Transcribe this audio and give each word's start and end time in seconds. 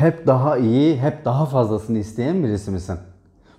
Hep 0.00 0.26
daha 0.26 0.56
iyi, 0.56 0.96
hep 0.96 1.24
daha 1.24 1.46
fazlasını 1.46 1.98
isteyen 1.98 2.44
birisi 2.44 2.70
misin? 2.70 2.98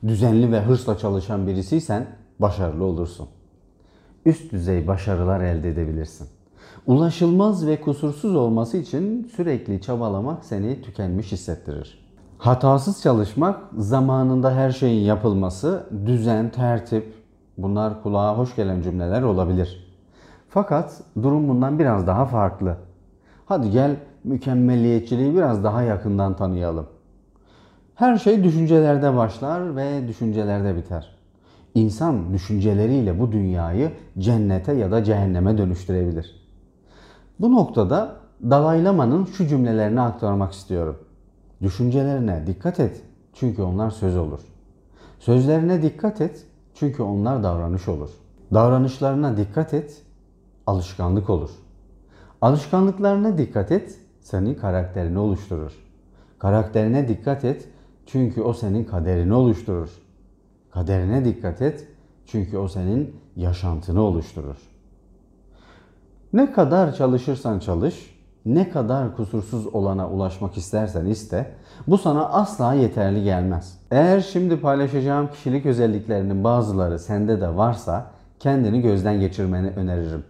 Düzenli 0.07 0.52
ve 0.52 0.61
hırsla 0.61 0.98
çalışan 0.98 1.48
birisiysen 1.48 2.06
başarılı 2.40 2.83
olursun. 2.83 3.27
Üst 4.26 4.52
düzey 4.52 4.88
başarılar 4.88 5.42
elde 5.42 5.70
edebilirsin. 5.70 6.28
Ulaşılmaz 6.88 7.68
ve 7.68 7.82
kusursuz 7.82 8.36
olması 8.36 8.78
için 8.78 9.32
sürekli 9.36 9.82
çabalamak 9.82 10.46
seni 10.46 10.82
tükenmiş 10.82 11.32
hissettirir. 11.32 12.12
Hatasız 12.38 13.02
çalışmak, 13.02 13.60
zamanında 13.78 14.55
her 14.55 14.71
şeyin 14.71 15.05
yapılması, 15.05 15.89
düzen, 16.05 16.50
tertip 16.50 17.14
bunlar 17.58 18.04
kulağa 18.04 18.38
hoş 18.38 18.55
gelen 18.55 18.82
cümleler 18.82 19.21
olabilir. 19.21 19.98
Fakat 20.50 21.02
durum 21.23 21.50
bundan 21.50 21.80
biraz 21.80 22.08
daha 22.08 22.26
farklı. 22.26 22.78
Hadi 23.46 23.71
gel 23.71 23.96
mükemmeliyetçiliği 24.24 25.34
biraz 25.34 25.64
daha 25.64 25.82
yakından 25.82 26.36
tanıyalım. 26.36 26.88
Her 27.96 28.18
şey 28.18 28.43
düşüncelerde 28.43 29.16
başlar 29.16 29.75
ve 29.75 30.07
düşüncelerde 30.07 30.75
biter. 30.75 31.16
İnsan 31.75 32.34
düşünceleriyle 32.34 33.20
bu 33.20 33.31
dünyayı 33.31 33.91
cennete 34.17 34.73
ya 34.73 34.91
da 34.91 35.03
cehenneme 35.03 35.57
dönüştürebilir. 35.57 36.41
Bu 37.39 37.52
noktada 37.52 38.15
Dalai 38.49 38.84
Lama'nın 38.84 39.26
şu 39.26 39.48
cümlelerini 39.48 40.02
aktarmak 40.02 40.53
istiyorum. 40.53 40.98
Düşüncelerine 41.62 42.48
dikkat 42.48 42.79
et 42.79 43.01
çünkü 43.34 43.62
onlar 43.62 43.90
söz 43.90 44.17
olur. 44.17 44.40
Sözlerine 45.20 45.81
dikkat 45.81 46.21
et 46.21 46.45
çünkü 46.73 47.03
onlar 47.03 47.43
davranış 47.43 47.88
olur. 47.88 48.09
Davranışlarına 48.53 49.38
dikkat 49.38 49.73
et 49.73 50.01
alışkanlık 50.67 51.29
olur. 51.29 51.49
Alışkanlıklarına 52.41 53.38
dikkat 53.38 53.71
et 53.71 53.99
senin 54.21 54.55
karakterini 54.55 55.20
oluşturur. 55.20 55.71
Karakterine 56.39 57.07
dikkat 57.07 57.45
et 57.45 57.70
çünkü 58.05 58.41
o 58.41 58.53
senin 58.53 58.84
kaderini 58.84 59.34
oluşturur. 59.34 59.89
Kaderine 60.71 61.26
dikkat 61.26 61.62
et 61.62 61.87
çünkü 62.26 62.57
o 62.57 62.68
senin 62.68 63.15
yaşantını 63.35 64.02
oluşturur. 64.02 64.58
Ne 66.34 66.52
kadar 66.52 66.94
çalışırsan 66.94 67.60
çalış, 67.60 68.22
ne 68.45 68.70
kadar 68.70 69.16
kusursuz 69.16 69.68
olana 69.68 70.10
ulaşmak 70.10 70.58
istersen 70.58 71.06
iste, 71.06 71.56
bu 71.88 71.98
sana 71.98 72.26
asla 72.26 72.73
yeterli 72.73 73.23
gelmez. 73.23 73.80
Eğer 73.92 74.20
şimdi 74.20 74.60
paylaşacağım 74.60 75.28
kişilik 75.28 75.66
özelliklerinin 75.66 76.44
bazıları 76.44 77.00
sende 77.00 77.42
de 77.42 77.56
varsa 77.56 78.12
kendini 78.40 78.82
gözden 78.82 79.20
geçirmeni 79.20 79.70
öneririm. 79.70 80.23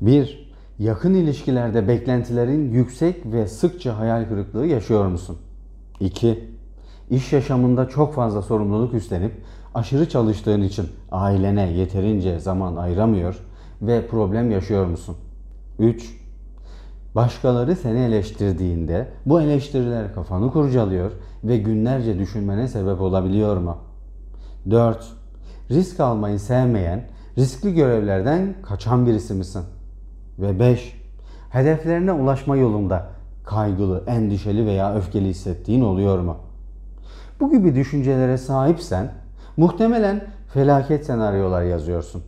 1. 0.00 0.49
Yakın 0.80 1.14
ilişkilerde 1.14 1.88
beklentilerin 1.88 2.72
yüksek 2.72 3.26
ve 3.26 3.46
sıkça 3.46 3.98
hayal 3.98 4.28
kırıklığı 4.28 4.66
yaşıyor 4.66 5.06
musun? 5.06 5.38
2. 6.00 6.50
İş 7.10 7.32
yaşamında 7.32 7.88
çok 7.88 8.14
fazla 8.14 8.42
sorumluluk 8.42 8.94
üstlenip 8.94 9.32
aşırı 9.74 10.08
çalıştığın 10.08 10.62
için 10.62 10.88
ailene 11.12 11.72
yeterince 11.72 12.40
zaman 12.40 12.76
ayıramıyor 12.76 13.40
ve 13.82 14.06
problem 14.06 14.50
yaşıyor 14.50 14.86
musun? 14.86 15.16
3. 15.78 16.16
Başkaları 17.14 17.76
seni 17.76 17.98
eleştirdiğinde 17.98 19.08
bu 19.26 19.40
eleştiriler 19.40 20.14
kafanı 20.14 20.52
kurcalıyor 20.52 21.12
ve 21.44 21.58
günlerce 21.58 22.18
düşünmene 22.18 22.68
sebep 22.68 23.00
olabiliyor 23.00 23.56
mu? 23.56 23.78
4. 24.70 25.12
Risk 25.70 26.00
almayı 26.00 26.38
sevmeyen, 26.38 27.08
riskli 27.38 27.74
görevlerden 27.74 28.54
kaçan 28.62 29.06
birisi 29.06 29.34
misin? 29.34 29.62
Ve 30.40 30.60
5. 30.60 31.00
Hedeflerine 31.50 32.12
ulaşma 32.12 32.56
yolunda 32.56 33.06
kaygılı, 33.44 34.04
endişeli 34.06 34.66
veya 34.66 34.94
öfkeli 34.94 35.28
hissettiğin 35.28 35.80
oluyor 35.80 36.18
mu? 36.18 36.36
Bu 37.40 37.50
gibi 37.50 37.74
düşüncelere 37.74 38.38
sahipsen 38.38 39.12
muhtemelen 39.56 40.24
felaket 40.52 41.06
senaryolar 41.06 41.62
yazıyorsun. 41.62 42.22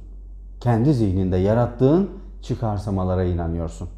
Kendi 0.61 0.95
zihninde 0.95 1.37
yarattığın 1.37 2.11
çıkarsamalara 2.43 3.25
inanıyorsun. 3.25 3.89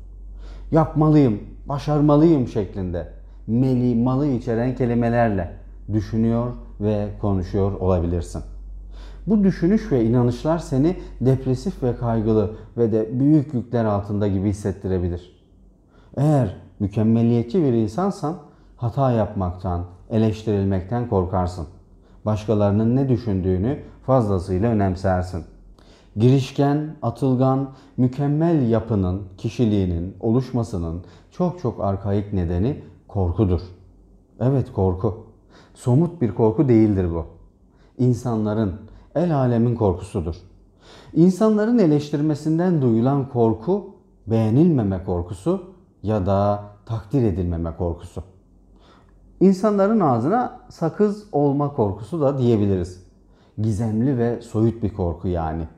Yapmalıyım, 0.71 1.41
başarmalıyım 1.67 2.49
şeklinde 2.49 3.09
meli, 3.47 3.95
malı 3.95 4.27
içeren 4.27 4.75
kelimelerle 4.75 5.53
düşünüyor 5.93 6.53
ve 6.81 7.09
konuşuyor 7.21 7.73
olabilirsin. 7.73 8.43
Bu 9.27 9.45
düşünüş 9.45 9.93
ve 9.93 10.05
inanışlar 10.05 10.59
seni 10.59 10.97
depresif 11.21 11.83
ve 11.83 11.97
kaygılı 11.97 12.57
ve 12.77 12.93
de 12.93 13.21
büyük 13.21 13.55
yükler 13.55 13.85
altında 13.85 14.29
gibi 14.29 14.49
hissettirebilir. 14.49 15.45
Eğer 16.17 16.57
mükemmeliyetçi 16.81 17.63
bir 17.63 17.73
insansan 17.73 18.37
hata 18.77 19.11
yapmaktan, 19.11 19.85
eleştirilmekten 20.11 21.09
korkarsın. 21.09 21.67
Başkalarının 22.25 22.97
ne 22.97 23.09
düşündüğünü 23.09 23.79
fazlasıyla 24.07 24.71
önemsersin. 24.71 25.45
Girişken, 26.17 26.97
atılgan, 27.03 27.71
mükemmel 27.97 28.69
yapının, 28.71 29.23
kişiliğinin 29.39 30.17
oluşmasının 30.21 31.03
çok 31.31 31.61
çok 31.61 31.85
arkaik 31.85 32.33
nedeni 32.33 32.83
korkudur. 33.09 33.61
Evet 34.41 34.73
korku. 34.73 35.27
Somut 35.75 36.21
bir 36.21 36.35
korku 36.35 36.69
değildir 36.69 37.11
bu. 37.11 37.27
İnsanların, 37.99 38.75
el 39.15 39.37
alemin 39.37 39.75
korkusudur. 39.75 40.37
İnsanların 41.15 41.79
eleştirmesinden 41.79 42.83
duyulan 42.83 43.29
korku, 43.29 43.95
beğenilmeme 44.27 45.05
korkusu 45.05 45.63
ya 46.03 46.27
da 46.27 46.65
takdir 46.87 47.23
edilmeme 47.23 47.77
korkusu. 47.77 48.23
İnsanların 49.41 50.01
ağzına 50.01 50.61
sakız 50.69 51.25
olma 51.33 51.73
korkusu 51.73 52.21
da 52.21 52.39
diyebiliriz. 52.39 53.05
Gizemli 53.59 54.19
ve 54.19 54.43
soyut 54.43 54.83
bir 54.83 54.95
korku 54.95 55.29
yani. 55.29 55.69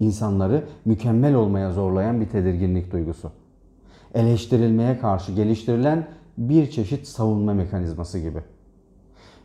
İnsanları 0.00 0.64
mükemmel 0.84 1.34
olmaya 1.34 1.72
zorlayan 1.72 2.20
bir 2.20 2.28
tedirginlik 2.28 2.92
duygusu. 2.92 3.30
Eleştirilmeye 4.14 4.98
karşı 4.98 5.32
geliştirilen 5.32 6.06
bir 6.38 6.70
çeşit 6.70 7.06
savunma 7.06 7.54
mekanizması 7.54 8.18
gibi. 8.18 8.38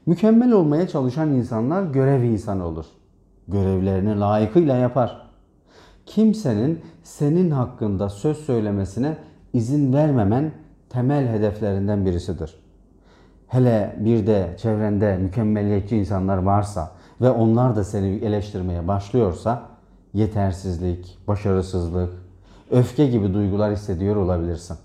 Mükemmel 0.05 0.51
olmaya 0.51 0.87
çalışan 0.87 1.29
insanlar 1.29 1.83
görev 1.83 2.23
insanı 2.23 2.65
olur. 2.65 2.85
Görevlerini 3.51 4.19
layıkıyla 4.19 4.75
yapar. 4.75 5.27
Kimsenin 6.05 6.81
senin 7.03 7.51
hakkında 7.51 8.09
söz 8.09 8.37
söylemesine 8.37 9.17
izin 9.53 9.93
vermemen 9.93 10.51
temel 10.89 11.27
hedeflerinden 11.27 12.05
birisidir. 12.05 12.55
Hele 13.47 13.95
bir 13.99 14.27
de 14.27 14.55
çevrende 14.57 15.17
mükemmeliyetçi 15.17 15.97
insanlar 15.97 16.37
varsa 16.37 16.91
ve 17.21 17.29
onlar 17.29 17.75
da 17.75 17.83
seni 17.83 18.07
eleştirmeye 18.07 18.87
başlıyorsa 18.87 19.61
yetersizlik, 20.13 21.17
başarısızlık, 21.27 22.13
öfke 22.71 23.07
gibi 23.07 23.33
duygular 23.33 23.71
hissediyor 23.71 24.15
olabilirsin. 24.15 24.77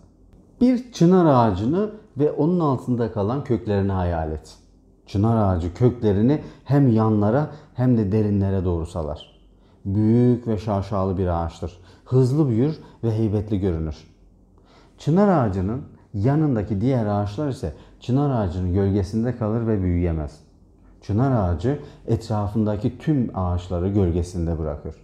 Bir 0.60 0.92
çınar 0.92 1.26
ağacını 1.26 1.90
ve 2.18 2.32
onun 2.32 2.60
altında 2.60 3.12
kalan 3.12 3.44
köklerini 3.44 3.92
hayal 3.92 4.32
et. 4.32 4.65
Çınar 5.06 5.36
ağacı 5.36 5.74
köklerini 5.74 6.42
hem 6.64 6.88
yanlara 6.92 7.50
hem 7.74 7.98
de 7.98 8.12
derinlere 8.12 8.64
doğru 8.64 8.86
salar. 8.86 9.40
Büyük 9.84 10.46
ve 10.46 10.58
şaşalı 10.58 11.18
bir 11.18 11.26
ağaçtır. 11.26 11.78
Hızlı 12.04 12.48
büyür 12.48 12.78
ve 13.04 13.18
heybetli 13.18 13.60
görünür. 13.60 13.96
Çınar 14.98 15.28
ağacının 15.28 15.82
yanındaki 16.14 16.80
diğer 16.80 17.06
ağaçlar 17.06 17.48
ise 17.48 17.72
çınar 18.00 18.30
ağacının 18.30 18.72
gölgesinde 18.74 19.36
kalır 19.36 19.66
ve 19.66 19.82
büyüyemez. 19.82 20.40
Çınar 21.02 21.32
ağacı 21.32 21.78
etrafındaki 22.06 22.98
tüm 22.98 23.30
ağaçları 23.34 23.88
gölgesinde 23.88 24.58
bırakır. 24.58 24.94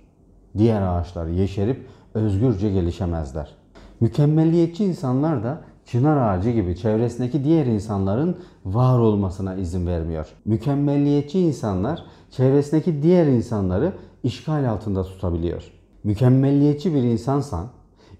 Diğer 0.58 0.82
ağaçlar 0.82 1.26
yeşerip 1.26 1.86
özgürce 2.14 2.70
gelişemezler. 2.70 3.54
Mükemmeliyetçi 4.00 4.84
insanlar 4.84 5.44
da 5.44 5.60
çınar 5.92 6.16
ağacı 6.16 6.50
gibi 6.50 6.76
çevresindeki 6.76 7.44
diğer 7.44 7.66
insanların 7.66 8.36
var 8.64 8.98
olmasına 8.98 9.54
izin 9.54 9.86
vermiyor. 9.86 10.26
Mükemmeliyetçi 10.44 11.40
insanlar 11.40 12.02
çevresindeki 12.30 13.02
diğer 13.02 13.26
insanları 13.26 13.92
işgal 14.22 14.70
altında 14.70 15.02
tutabiliyor. 15.02 15.62
Mükemmeliyetçi 16.04 16.94
bir 16.94 17.02
insansan 17.02 17.66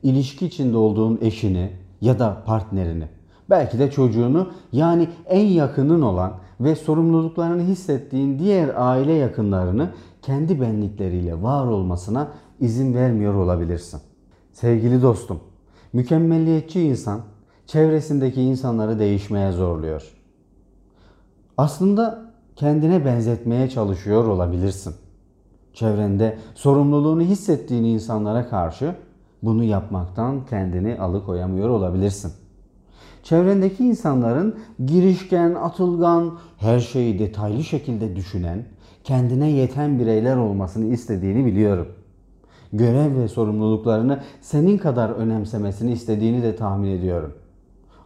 ilişki 0.03 0.47
içinde 0.47 0.77
olduğun 0.77 1.19
eşini 1.23 1.71
ya 2.01 2.19
da 2.19 2.43
partnerini, 2.47 3.05
belki 3.51 3.79
de 3.79 3.91
çocuğunu 3.91 4.51
yani 4.73 5.09
en 5.27 5.47
yakının 5.47 6.03
olan 6.03 6.33
ve 6.61 6.77
sorumluluklarını 6.77 7.63
hissettiğin 7.63 8.39
diğer 8.39 8.71
aile 8.77 9.13
yakınlarını 9.13 9.91
kendi 10.23 10.61
benlikleriyle 10.61 11.43
var 11.43 11.67
olmasına 11.67 12.29
izin 12.61 12.95
vermiyor 12.95 13.35
olabilirsin. 13.35 14.01
Sevgili 14.53 15.03
dostum, 15.03 15.41
mükemmeliyetçi 15.93 16.83
insan 16.83 17.32
çevresindeki 17.73 18.43
insanları 18.43 18.99
değişmeye 18.99 19.53
zorluyor. 19.53 20.13
Aslında 21.59 22.33
kendine 22.57 23.05
benzetmeye 23.05 23.71
çalışıyor 23.71 24.25
olabilirsin. 24.25 24.95
Çevrende 25.75 26.39
sorumluluğunu 26.55 27.23
hissettiğin 27.23 27.85
insanlara 27.85 28.49
karşı 28.49 28.95
bunu 29.43 29.65
yapmaktan 29.65 30.47
kendini 30.47 30.99
alıkoyamıyor 30.99 31.69
olabilirsin. 31.69 32.33
Çevrendeki 33.23 33.85
insanların 33.85 34.59
girişken, 34.87 35.55
atılgan, 35.55 36.39
her 36.59 36.81
şeyi 36.81 37.19
detaylı 37.19 37.65
şekilde 37.65 38.17
düşünen, 38.17 38.65
kendine 39.05 39.51
yeten 39.51 39.99
bireyler 39.99 40.37
olmasını 40.37 40.85
istediğini 40.85 41.47
biliyorum. 41.47 41.89
Görev 42.73 43.19
ve 43.19 43.29
sorumluluklarını 43.29 44.21
senin 44.41 44.79
kadar 44.79 45.11
önemsemesini 45.11 45.93
istediğini 45.93 46.43
de 46.43 46.57
tahmin 46.57 46.91
ediyorum. 46.91 47.35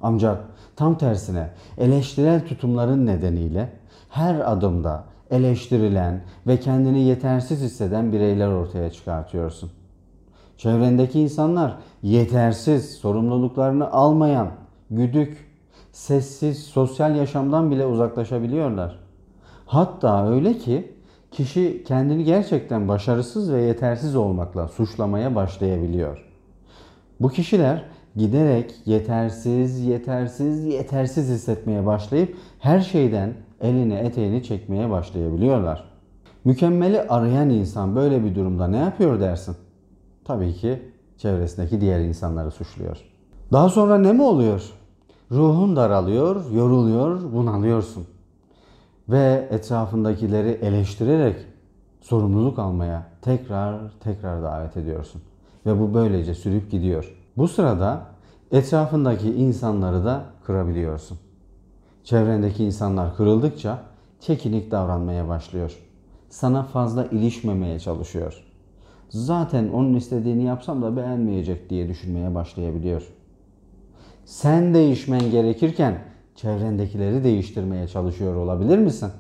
Ancak 0.03 0.45
tam 0.77 0.99
tersine 0.99 1.51
eleştirel 1.79 2.47
tutumların 2.47 3.07
nedeniyle 3.07 3.73
her 4.11 4.53
adımda 4.53 5.05
eleştirilen 5.31 6.23
ve 6.47 6.61
kendini 6.61 7.01
yetersiz 7.01 7.61
hisseden 7.61 8.13
bireyler 8.13 8.49
ortaya 8.49 8.91
çıkartıyorsun. 8.91 9.71
Çevrendeki 10.57 11.21
insanlar 11.21 11.77
yetersiz, 12.03 12.95
sorumluluklarını 12.95 13.93
almayan, 13.93 14.49
güdük, 14.91 15.47
sessiz, 15.93 16.63
sosyal 16.63 17.17
yaşamdan 17.17 17.71
bile 17.71 17.87
uzaklaşabiliyorlar. 17.87 18.99
Hatta 19.67 20.29
öyle 20.29 20.59
ki 20.59 20.93
kişi 21.31 21.85
kendini 21.87 22.25
gerçekten 22.25 22.89
başarısız 22.89 23.53
ve 23.53 23.63
yetersiz 23.63 24.17
olmakla 24.17 24.69
suçlamaya 24.69 25.35
başlayabiliyor. 25.35 26.27
Bu 27.21 27.29
kişiler 27.29 27.85
giderek 28.17 28.75
yetersiz, 28.87 29.81
yetersiz, 29.81 30.65
yetersiz 30.65 31.29
hissetmeye 31.29 31.87
başlayıp 31.87 32.37
her 32.59 32.81
şeyden 32.81 33.35
elini 33.61 33.95
eteğini 33.95 34.43
çekmeye 34.43 34.91
başlayabiliyorlar. 34.91 35.85
Mükemmeli 36.45 37.03
arayan 37.03 37.51
insan 37.51 37.97
böyle 37.97 38.25
bir 38.25 38.35
durumda 38.35 38.69
ne 38.69 38.77
yapıyor 38.77 39.21
dersin? 39.21 39.57
Tabii 40.25 40.55
ki 40.55 40.83
çevresindeki 41.19 41.81
diğer 41.81 42.01
insanları 42.01 42.51
suçluyor. 42.51 42.97
Daha 43.53 43.69
sonra 43.69 43.99
ne 43.99 44.13
mi 44.13 44.23
oluyor? 44.23 44.73
Ruhun 45.31 45.77
daralıyor, 45.77 46.51
yoruluyor, 46.51 47.33
bunalıyorsun. 47.33 48.07
Ve 49.09 49.49
etrafındakileri 49.51 50.49
eleştirerek 50.49 51.37
sorumluluk 52.01 52.59
almaya 52.59 53.07
tekrar 53.23 53.81
tekrar 54.01 54.43
davet 54.43 54.77
ediyorsun. 54.77 55.23
Ve 55.67 55.81
bu 55.81 55.95
böylece 55.95 56.35
sürüp 56.35 56.71
gidiyor. 56.71 57.16
Bu 57.37 57.49
sırada 57.49 58.07
etrafındaki 58.53 59.35
insanları 59.35 60.05
da 60.05 60.25
kırabiliyorsun. 60.45 61.19
Çevrendeki 62.05 62.65
insanlar 62.65 63.17
kırıldıkça 63.17 63.79
çekinik 64.21 64.71
davranmaya 64.71 65.29
başlıyor. 65.29 65.79
Sana 66.29 66.63
fazla 66.63 67.05
ilişmemeye 67.05 67.79
çalışıyor. 67.79 68.43
Zaten 69.09 69.69
onun 69.69 69.95
istediğini 69.95 70.45
yapsam 70.45 70.83
da 70.83 70.97
beğenmeyecek 70.97 71.71
diye 71.71 71.89
düşünmeye 71.89 72.35
başlayabiliyor. 72.35 73.03
Sen 74.25 74.75
değişmen 74.75 75.31
gerekirken 75.31 75.99
çevrendekileri 76.35 77.25
değiştirmeye 77.25 77.89
çalışıyor 77.89 78.35
olabilir 78.35 78.79
misin? 78.79 79.11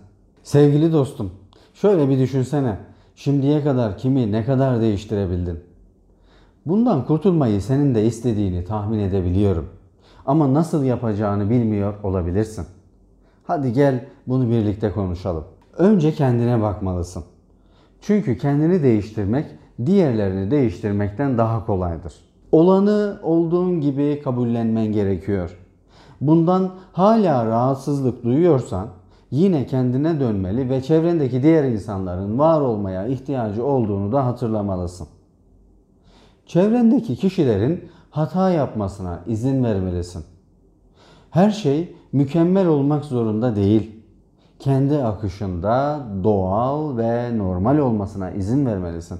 Sevgili 0.42 0.92
dostum, 0.92 1.32
şöyle 1.74 2.08
bir 2.08 2.18
düşünsene. 2.18 2.78
Şimdiye 3.14 3.62
kadar 3.62 3.98
kimi 3.98 4.32
ne 4.32 4.44
kadar 4.44 4.80
değiştirebildin? 4.80 5.75
Bundan 6.66 7.04
kurtulmayı 7.04 7.62
senin 7.62 7.94
de 7.94 8.06
istediğini 8.06 8.64
tahmin 8.64 8.98
edebiliyorum. 8.98 9.68
Ama 10.26 10.54
nasıl 10.54 10.84
yapacağını 10.84 11.50
bilmiyor 11.50 11.94
olabilirsin. 12.02 12.66
Hadi 13.44 13.72
gel 13.72 14.04
bunu 14.26 14.50
birlikte 14.50 14.92
konuşalım. 14.92 15.44
Önce 15.78 16.12
kendine 16.12 16.62
bakmalısın. 16.62 17.24
Çünkü 18.00 18.38
kendini 18.38 18.82
değiştirmek 18.82 19.46
diğerlerini 19.86 20.50
değiştirmekten 20.50 21.38
daha 21.38 21.66
kolaydır. 21.66 22.14
Olanı 22.52 23.20
olduğun 23.22 23.80
gibi 23.80 24.20
kabullenmen 24.24 24.86
gerekiyor. 24.86 25.58
Bundan 26.20 26.70
hala 26.92 27.46
rahatsızlık 27.46 28.24
duyuyorsan 28.24 28.88
yine 29.30 29.66
kendine 29.66 30.20
dönmeli 30.20 30.70
ve 30.70 30.82
çevrendeki 30.82 31.42
diğer 31.42 31.64
insanların 31.64 32.38
var 32.38 32.60
olmaya 32.60 33.06
ihtiyacı 33.06 33.64
olduğunu 33.64 34.12
da 34.12 34.26
hatırlamalısın. 34.26 35.08
Çevrendeki 36.46 37.16
kişilerin 37.16 37.88
hata 38.10 38.50
yapmasına 38.50 39.20
izin 39.26 39.64
vermelisin. 39.64 40.24
Her 41.30 41.50
şey 41.50 41.96
mükemmel 42.12 42.66
olmak 42.66 43.04
zorunda 43.04 43.56
değil. 43.56 43.92
Kendi 44.58 45.02
akışında 45.02 46.06
doğal 46.24 46.96
ve 46.96 47.38
normal 47.38 47.78
olmasına 47.78 48.30
izin 48.30 48.66
vermelisin. 48.66 49.18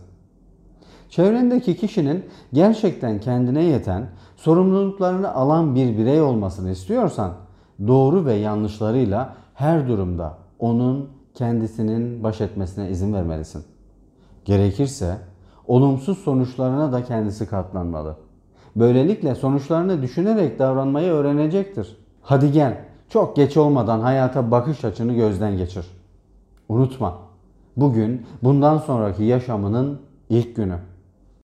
Çevrendeki 1.08 1.76
kişinin 1.76 2.24
gerçekten 2.52 3.20
kendine 3.20 3.64
yeten, 3.64 4.08
sorumluluklarını 4.36 5.34
alan 5.34 5.74
bir 5.74 5.98
birey 5.98 6.20
olmasını 6.20 6.70
istiyorsan 6.70 7.32
doğru 7.86 8.24
ve 8.24 8.34
yanlışlarıyla 8.34 9.34
her 9.54 9.88
durumda 9.88 10.38
onun 10.58 11.10
kendisinin 11.34 12.22
baş 12.22 12.40
etmesine 12.40 12.90
izin 12.90 13.14
vermelisin. 13.14 13.64
Gerekirse 14.44 15.16
olumsuz 15.68 16.18
sonuçlarına 16.18 16.92
da 16.92 17.04
kendisi 17.04 17.46
katlanmalı. 17.48 18.16
Böylelikle 18.76 19.34
sonuçlarını 19.34 20.02
düşünerek 20.02 20.58
davranmayı 20.58 21.12
öğrenecektir. 21.12 21.96
Hadi 22.22 22.52
gel, 22.52 22.78
çok 23.08 23.36
geç 23.36 23.56
olmadan 23.56 24.00
hayata 24.00 24.50
bakış 24.50 24.84
açını 24.84 25.12
gözden 25.12 25.56
geçir. 25.56 25.86
Unutma, 26.68 27.18
bugün 27.76 28.26
bundan 28.42 28.78
sonraki 28.78 29.24
yaşamının 29.24 30.00
ilk 30.28 30.56
günü. 30.56 30.78